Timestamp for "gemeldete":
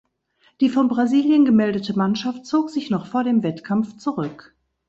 1.45-1.95